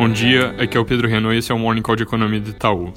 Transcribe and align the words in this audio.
Bom 0.00 0.08
dia, 0.08 0.54
aqui 0.58 0.78
é 0.78 0.80
o 0.80 0.84
Pedro 0.86 1.06
Renault 1.06 1.36
e 1.36 1.40
esse 1.40 1.52
é 1.52 1.54
o 1.54 1.58
Morning 1.58 1.82
Call 1.82 1.94
de 1.94 2.04
Economia 2.04 2.40
do 2.40 2.48
Itaú. 2.48 2.90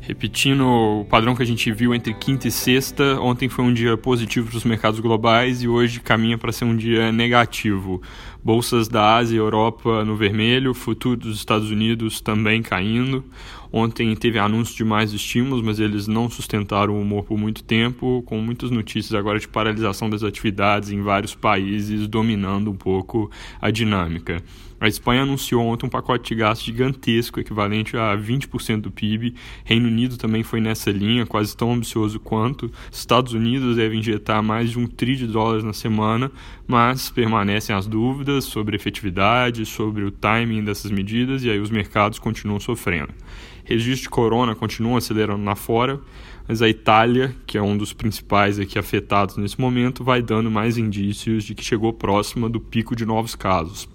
Repetindo 0.00 0.66
o 0.66 1.04
padrão 1.04 1.36
que 1.36 1.42
a 1.44 1.46
gente 1.46 1.70
viu 1.70 1.94
entre 1.94 2.12
quinta 2.12 2.48
e 2.48 2.50
sexta, 2.50 3.20
ontem 3.20 3.48
foi 3.48 3.64
um 3.64 3.72
dia 3.72 3.96
positivo 3.96 4.48
para 4.48 4.56
os 4.56 4.64
mercados 4.64 4.98
globais 4.98 5.62
e 5.62 5.68
hoje 5.68 6.00
caminha 6.00 6.36
para 6.36 6.50
ser 6.50 6.64
um 6.64 6.74
dia 6.74 7.12
negativo. 7.12 8.02
Bolsas 8.42 8.88
da 8.88 9.14
Ásia 9.18 9.36
e 9.36 9.38
Europa 9.38 10.04
no 10.04 10.16
vermelho, 10.16 10.74
futuro 10.74 11.16
dos 11.16 11.36
Estados 11.36 11.70
Unidos 11.70 12.20
também 12.20 12.60
caindo. 12.60 13.24
Ontem 13.72 14.14
teve 14.16 14.38
anúncio 14.38 14.74
de 14.74 14.84
mais 14.84 15.12
estímulos, 15.12 15.62
mas 15.62 15.78
eles 15.78 16.06
não 16.06 16.30
sustentaram 16.30 16.94
o 16.94 17.00
humor 17.00 17.24
por 17.24 17.38
muito 17.38 17.62
tempo, 17.62 18.22
com 18.24 18.38
muitas 18.38 18.70
notícias 18.70 19.14
agora 19.14 19.38
de 19.38 19.48
paralisação 19.48 20.08
das 20.08 20.22
atividades 20.22 20.90
em 20.90 21.02
vários 21.02 21.34
países, 21.34 22.06
dominando 22.08 22.70
um 22.70 22.76
pouco 22.76 23.30
a 23.60 23.70
dinâmica. 23.70 24.42
A 24.80 24.86
Espanha 24.86 25.22
anunciou 25.22 25.66
ontem 25.66 25.86
um 25.86 25.88
pacote 25.88 26.28
de 26.28 26.36
gastos 26.36 26.64
gigantesco, 26.64 27.40
equivalente 27.40 27.96
a 27.96 28.16
20% 28.16 28.82
do 28.82 28.92
PIB. 28.92 29.34
Reino 29.64 29.88
Unido 29.88 30.16
também 30.16 30.44
foi 30.44 30.60
nessa 30.60 30.92
linha, 30.92 31.26
quase 31.26 31.56
tão 31.56 31.72
ambicioso 31.72 32.20
quanto. 32.20 32.70
Estados 32.90 33.32
Unidos 33.32 33.74
deve 33.74 33.96
injetar 33.96 34.40
mais 34.40 34.70
de 34.70 34.78
um 34.78 34.86
tri 34.86 35.16
de 35.16 35.26
dólares 35.26 35.64
na 35.64 35.72
semana, 35.72 36.30
mas 36.64 37.10
permanecem 37.10 37.74
as 37.74 37.88
dúvidas 37.88 38.44
sobre 38.44 38.76
efetividade, 38.76 39.66
sobre 39.66 40.04
o 40.04 40.12
timing 40.12 40.62
dessas 40.62 40.92
medidas, 40.92 41.42
e 41.42 41.50
aí 41.50 41.58
os 41.58 41.70
mercados 41.70 42.20
continuam 42.20 42.60
sofrendo. 42.60 43.12
Registro 43.68 44.04
de 44.04 44.08
corona 44.08 44.54
continua 44.54 44.96
acelerando 44.96 45.44
lá 45.44 45.54
fora, 45.54 46.00
mas 46.48 46.62
a 46.62 46.68
Itália, 46.70 47.36
que 47.46 47.58
é 47.58 47.62
um 47.62 47.76
dos 47.76 47.92
principais 47.92 48.58
aqui 48.58 48.78
afetados 48.78 49.36
nesse 49.36 49.60
momento, 49.60 50.02
vai 50.02 50.22
dando 50.22 50.50
mais 50.50 50.78
indícios 50.78 51.44
de 51.44 51.54
que 51.54 51.62
chegou 51.62 51.92
próxima 51.92 52.48
do 52.48 52.58
pico 52.58 52.96
de 52.96 53.04
novos 53.04 53.34
casos 53.34 53.86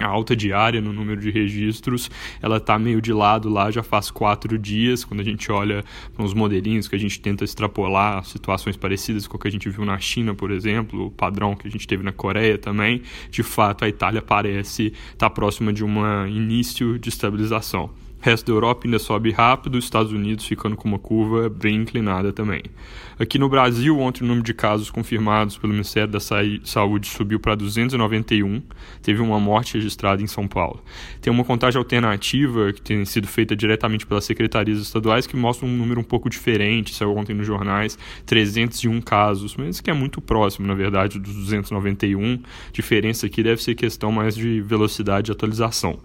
a 0.00 0.06
alta 0.06 0.34
diária 0.34 0.80
no 0.80 0.94
número 0.94 1.20
de 1.20 1.30
registros, 1.30 2.10
ela 2.40 2.56
está 2.56 2.78
meio 2.78 3.02
de 3.02 3.12
lado 3.12 3.50
lá 3.50 3.70
já 3.70 3.82
faz 3.82 4.10
quatro 4.10 4.58
dias, 4.58 5.04
quando 5.04 5.20
a 5.20 5.22
gente 5.22 5.52
olha 5.52 5.84
para 6.14 6.24
uns 6.24 6.32
modelinhos 6.32 6.88
que 6.88 6.96
a 6.96 6.98
gente 6.98 7.20
tenta 7.20 7.44
extrapolar 7.44 8.24
situações 8.24 8.78
parecidas 8.78 9.26
com 9.26 9.36
o 9.36 9.38
que 9.38 9.46
a 9.46 9.50
gente 9.50 9.68
viu 9.68 9.84
na 9.84 9.98
China, 9.98 10.34
por 10.34 10.50
exemplo, 10.50 11.08
o 11.08 11.10
padrão 11.10 11.54
que 11.54 11.68
a 11.68 11.70
gente 11.70 11.86
teve 11.86 12.02
na 12.02 12.12
Coreia 12.12 12.56
também, 12.56 13.02
de 13.30 13.42
fato 13.42 13.84
a 13.84 13.88
Itália 13.88 14.22
parece 14.22 14.86
estar 14.86 15.28
tá 15.28 15.30
próxima 15.30 15.70
de 15.70 15.84
um 15.84 16.26
início 16.26 16.98
de 16.98 17.10
estabilização. 17.10 17.90
O 18.20 18.22
resto 18.22 18.48
da 18.48 18.52
Europa 18.52 18.82
ainda 18.84 18.98
sobe 18.98 19.30
rápido, 19.30 19.78
os 19.78 19.84
Estados 19.84 20.12
Unidos 20.12 20.44
ficando 20.44 20.76
com 20.76 20.86
uma 20.86 20.98
curva 20.98 21.48
bem 21.48 21.76
inclinada 21.76 22.34
também. 22.34 22.62
Aqui 23.18 23.38
no 23.38 23.48
Brasil, 23.48 23.98
ontem 23.98 24.22
o 24.24 24.26
número 24.26 24.44
de 24.44 24.52
casos 24.52 24.90
confirmados 24.90 25.56
pelo 25.56 25.72
Ministério 25.72 26.12
da 26.12 26.20
Saúde 26.20 27.08
subiu 27.08 27.40
para 27.40 27.54
291, 27.54 28.62
teve 29.00 29.22
uma 29.22 29.40
morte 29.40 29.72
registrada 29.74 30.22
em 30.22 30.26
São 30.26 30.46
Paulo. 30.46 30.84
Tem 31.22 31.32
uma 31.32 31.44
contagem 31.44 31.78
alternativa 31.78 32.74
que 32.74 32.82
tem 32.82 33.02
sido 33.06 33.26
feita 33.26 33.56
diretamente 33.56 34.06
pelas 34.06 34.26
secretarias 34.26 34.78
estaduais 34.80 35.26
que 35.26 35.34
mostra 35.34 35.66
um 35.66 35.74
número 35.74 35.98
um 35.98 36.04
pouco 36.04 36.28
diferente, 36.28 36.94
saiu 36.94 37.16
ontem 37.16 37.32
nos 37.32 37.46
jornais, 37.46 37.98
301 38.26 39.00
casos, 39.00 39.56
mas 39.56 39.80
que 39.80 39.90
é 39.90 39.94
muito 39.94 40.20
próximo, 40.20 40.66
na 40.66 40.74
verdade, 40.74 41.18
dos 41.18 41.34
291. 41.34 42.42
Diferença 42.70 43.24
aqui 43.24 43.42
deve 43.42 43.62
ser 43.62 43.74
questão 43.74 44.12
mais 44.12 44.34
de 44.34 44.60
velocidade 44.60 45.26
de 45.26 45.32
atualização. 45.32 45.98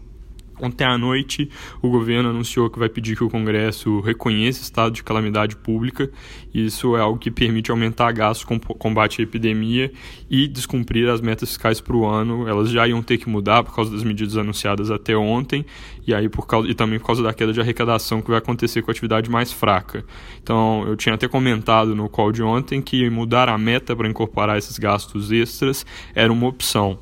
Ontem 0.61 0.85
à 0.85 0.97
noite, 0.97 1.49
o 1.81 1.89
governo 1.89 2.29
anunciou 2.29 2.69
que 2.69 2.79
vai 2.79 2.87
pedir 2.87 3.15
que 3.17 3.23
o 3.23 3.29
Congresso 3.29 3.99
reconheça 3.99 4.61
estado 4.61 4.93
de 4.93 5.03
calamidade 5.03 5.55
pública. 5.55 6.09
Isso 6.53 6.95
é 6.95 7.01
algo 7.01 7.19
que 7.19 7.29
permite 7.29 7.71
aumentar 7.71 8.11
gastos 8.13 8.45
com 8.45 8.57
combate 8.59 9.21
à 9.21 9.23
epidemia 9.23 9.91
e 10.29 10.47
descumprir 10.47 11.09
as 11.09 11.19
metas 11.19 11.49
fiscais 11.49 11.81
para 11.81 11.95
o 11.95 12.05
ano. 12.05 12.47
Elas 12.47 12.69
já 12.69 12.87
iam 12.87 13.03
ter 13.03 13.17
que 13.17 13.27
mudar 13.27 13.63
por 13.63 13.75
causa 13.75 13.91
das 13.91 14.03
medidas 14.03 14.37
anunciadas 14.37 14.89
até 14.89 15.15
ontem 15.15 15.65
e 16.07 16.13
aí 16.13 16.29
por 16.29 16.47
causa 16.47 16.69
e 16.69 16.73
também 16.73 16.99
por 16.99 17.07
causa 17.07 17.21
da 17.21 17.33
queda 17.33 17.51
de 17.51 17.59
arrecadação 17.59 18.21
que 18.21 18.29
vai 18.29 18.37
acontecer 18.37 18.81
com 18.81 18.91
a 18.91 18.93
atividade 18.93 19.29
mais 19.29 19.51
fraca. 19.51 20.05
Então, 20.41 20.85
eu 20.87 20.95
tinha 20.95 21.15
até 21.15 21.27
comentado 21.27 21.93
no 21.95 22.07
call 22.07 22.31
de 22.31 22.41
ontem 22.41 22.81
que 22.81 23.09
mudar 23.09 23.49
a 23.49 23.57
meta 23.57 23.95
para 23.95 24.07
incorporar 24.07 24.57
esses 24.57 24.79
gastos 24.79 25.31
extras 25.31 25.85
era 26.13 26.31
uma 26.31 26.47
opção 26.47 26.99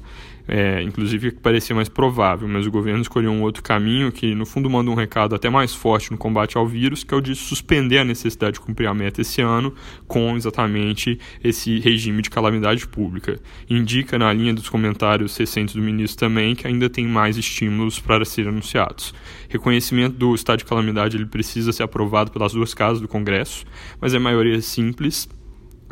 é, 0.47 0.81
inclusive 0.81 1.31
que 1.31 1.39
parecia 1.39 1.75
mais 1.75 1.87
provável, 1.87 2.47
mas 2.47 2.65
o 2.65 2.71
governo 2.71 3.01
escolheu 3.01 3.31
um 3.31 3.41
outro 3.41 3.63
caminho 3.63 4.11
que, 4.11 4.35
no 4.35 4.45
fundo, 4.45 4.69
manda 4.69 4.91
um 4.91 4.93
recado 4.93 5.35
até 5.35 5.49
mais 5.49 5.73
forte 5.73 6.11
no 6.11 6.17
combate 6.17 6.57
ao 6.57 6.67
vírus, 6.67 7.03
que 7.03 7.13
é 7.13 7.17
o 7.17 7.21
de 7.21 7.35
suspender 7.35 7.99
a 7.99 8.03
necessidade 8.03 8.53
de 8.53 8.59
cumprir 8.59 8.87
a 8.87 8.93
meta 8.93 9.21
esse 9.21 9.41
ano 9.41 9.73
com 10.07 10.35
exatamente 10.35 11.19
esse 11.43 11.79
regime 11.79 12.21
de 12.21 12.29
calamidade 12.29 12.87
pública. 12.87 13.39
Indica, 13.69 14.19
na 14.19 14.31
linha 14.33 14.53
dos 14.53 14.69
comentários 14.69 15.35
recentes 15.37 15.75
do 15.75 15.81
ministro 15.81 16.27
também, 16.27 16.55
que 16.55 16.67
ainda 16.67 16.89
tem 16.89 17.07
mais 17.07 17.37
estímulos 17.37 17.99
para 17.99 18.25
serem 18.25 18.51
anunciados. 18.51 19.13
Reconhecimento 19.47 20.17
do 20.17 20.35
estado 20.35 20.59
de 20.59 20.65
calamidade 20.65 21.15
ele 21.15 21.25
precisa 21.25 21.71
ser 21.71 21.83
aprovado 21.83 22.31
pelas 22.31 22.53
duas 22.53 22.73
casas 22.73 22.99
do 22.99 23.07
Congresso, 23.07 23.65
mas 24.01 24.13
é 24.13 24.19
maioria 24.19 24.59
simples 24.61 25.29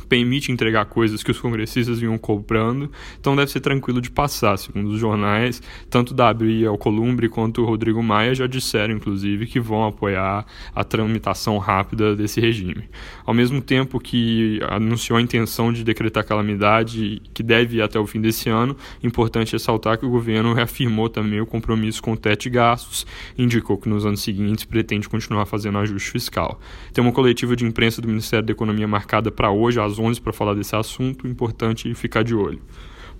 permite 0.07 0.51
entregar 0.51 0.85
coisas 0.85 1.23
que 1.23 1.31
os 1.31 1.39
congressistas 1.39 1.99
vinham 1.99 2.17
cobrando, 2.17 2.91
então 3.19 3.35
deve 3.35 3.51
ser 3.51 3.59
tranquilo 3.59 4.01
de 4.01 4.11
passar, 4.11 4.57
segundo 4.57 4.89
os 4.89 4.99
jornais, 4.99 5.61
tanto 5.89 6.13
Davi 6.13 6.65
Alcolumbre 6.65 7.29
quanto 7.29 7.61
o 7.61 7.65
Rodrigo 7.65 8.01
Maia 8.01 8.33
já 8.35 8.47
disseram, 8.47 8.95
inclusive, 8.95 9.45
que 9.47 9.59
vão 9.59 9.85
apoiar 9.85 10.45
a 10.73 10.83
tramitação 10.83 11.57
rápida 11.57 12.15
desse 12.15 12.39
regime. 12.39 12.83
Ao 13.25 13.33
mesmo 13.33 13.61
tempo 13.61 13.99
que 13.99 14.59
anunciou 14.69 15.17
a 15.17 15.21
intenção 15.21 15.71
de 15.71 15.83
decretar 15.83 16.25
calamidade, 16.25 17.21
que 17.33 17.43
deve 17.43 17.77
ir 17.77 17.81
até 17.81 17.99
o 17.99 18.07
fim 18.07 18.21
desse 18.21 18.49
ano, 18.49 18.75
importante 19.03 19.53
ressaltar 19.53 19.97
que 19.97 20.05
o 20.05 20.09
governo 20.09 20.53
reafirmou 20.53 21.09
também 21.09 21.41
o 21.41 21.45
compromisso 21.45 22.01
com 22.01 22.13
o 22.13 22.17
teto 22.17 22.43
de 22.43 22.49
gastos, 22.49 23.05
indicou 23.37 23.77
que 23.77 23.89
nos 23.89 24.05
anos 24.05 24.21
seguintes 24.21 24.65
pretende 24.65 25.07
continuar 25.07 25.45
fazendo 25.45 25.77
ajuste 25.77 26.11
fiscal. 26.11 26.59
Tem 26.93 27.03
uma 27.03 27.13
coletiva 27.13 27.55
de 27.55 27.65
imprensa 27.65 28.01
do 28.01 28.07
Ministério 28.07 28.45
da 28.45 28.51
Economia 28.51 28.87
marcada 28.87 29.31
para 29.31 29.51
hoje, 29.51 29.79
às 29.79 29.90
11 29.99 30.21
para 30.21 30.33
falar 30.33 30.53
desse 30.53 30.75
assunto, 30.75 31.27
importante 31.27 31.93
ficar 31.93 32.23
de 32.23 32.35
olho. 32.35 32.61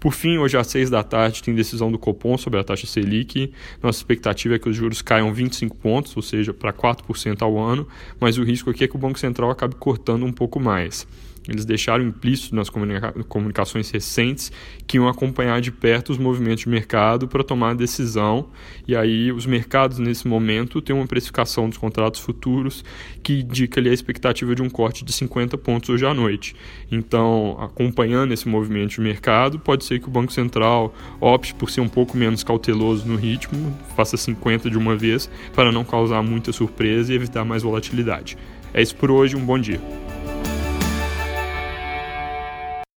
Por 0.01 0.13
fim, 0.13 0.39
hoje 0.39 0.57
às 0.57 0.65
6 0.65 0.89
da 0.89 1.03
tarde 1.03 1.43
tem 1.43 1.53
decisão 1.53 1.91
do 1.91 1.99
Copom 1.99 2.35
sobre 2.35 2.59
a 2.59 2.63
taxa 2.63 2.87
Selic. 2.87 3.53
Nossa 3.83 3.99
expectativa 3.99 4.55
é 4.55 4.59
que 4.59 4.67
os 4.67 4.75
juros 4.75 4.99
caiam 4.99 5.31
25 5.31 5.77
pontos, 5.77 6.17
ou 6.17 6.23
seja, 6.23 6.51
para 6.51 6.73
4% 6.73 7.41
ao 7.43 7.59
ano, 7.59 7.87
mas 8.19 8.39
o 8.39 8.43
risco 8.43 8.71
aqui 8.71 8.83
é 8.83 8.87
que 8.87 8.95
o 8.95 8.99
Banco 8.99 9.19
Central 9.19 9.51
acabe 9.51 9.75
cortando 9.75 10.25
um 10.25 10.33
pouco 10.33 10.59
mais. 10.59 11.07
Eles 11.47 11.65
deixaram 11.65 12.03
implícito 12.03 12.55
nas 12.55 12.69
comunica 12.69 13.11
comunicações 13.27 13.89
recentes 13.89 14.51
que 14.85 14.97
iam 14.97 15.07
acompanhar 15.07 15.59
de 15.59 15.71
perto 15.71 16.11
os 16.11 16.17
movimentos 16.17 16.63
de 16.63 16.69
mercado 16.69 17.27
para 17.27 17.43
tomar 17.43 17.71
a 17.71 17.73
decisão. 17.73 18.49
E 18.87 18.95
aí, 18.95 19.31
os 19.31 19.45
mercados, 19.45 19.97
nesse 19.97 20.27
momento, 20.27 20.81
têm 20.81 20.95
uma 20.95 21.07
precificação 21.07 21.67
dos 21.67 21.77
contratos 21.77 22.19
futuros 22.19 22.83
que 23.23 23.39
indica 23.39 23.79
ali 23.79 23.89
a 23.89 23.93
expectativa 23.93 24.53
de 24.53 24.61
um 24.61 24.69
corte 24.69 25.03
de 25.03 25.11
50 25.11 25.57
pontos 25.57 25.89
hoje 25.89 26.05
à 26.05 26.13
noite. 26.13 26.55
Então, 26.91 27.57
acompanhando 27.59 28.33
esse 28.33 28.47
movimento 28.47 28.91
de 28.91 29.01
mercado, 29.01 29.57
pode 29.59 29.83
ser 29.83 29.99
que 29.99 30.07
o 30.07 30.11
Banco 30.11 30.31
Central 30.31 30.93
opte 31.19 31.55
por 31.55 31.69
ser 31.69 31.81
um 31.81 31.89
pouco 31.89 32.15
menos 32.15 32.43
cauteloso 32.43 33.07
no 33.07 33.15
ritmo, 33.15 33.75
faça 33.95 34.15
50 34.15 34.69
de 34.69 34.77
uma 34.77 34.95
vez, 34.95 35.29
para 35.53 35.71
não 35.71 35.83
causar 35.83 36.21
muita 36.21 36.51
surpresa 36.51 37.11
e 37.11 37.15
evitar 37.15 37.43
mais 37.43 37.63
volatilidade. 37.63 38.37
É 38.73 38.81
isso 38.81 38.95
por 38.95 39.09
hoje, 39.09 39.35
um 39.35 39.43
bom 39.43 39.57
dia. 39.57 39.81